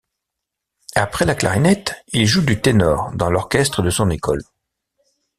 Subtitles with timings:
[0.95, 4.41] Après la clarinette, il joue du ténor dans l'orchestre de son école.